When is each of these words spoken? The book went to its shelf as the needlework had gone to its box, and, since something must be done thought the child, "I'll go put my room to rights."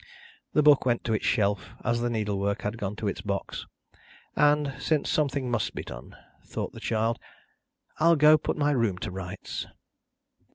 The 0.53 0.63
book 0.63 0.83
went 0.83 1.03
to 1.03 1.13
its 1.13 1.27
shelf 1.27 1.69
as 1.85 2.01
the 2.01 2.09
needlework 2.09 2.63
had 2.63 2.79
gone 2.79 2.95
to 2.95 3.07
its 3.07 3.21
box, 3.21 3.67
and, 4.35 4.73
since 4.79 5.11
something 5.11 5.51
must 5.51 5.75
be 5.75 5.83
done 5.83 6.15
thought 6.43 6.73
the 6.73 6.79
child, 6.79 7.19
"I'll 7.99 8.15
go 8.15 8.35
put 8.39 8.57
my 8.57 8.71
room 8.71 8.97
to 8.97 9.11
rights." 9.11 9.67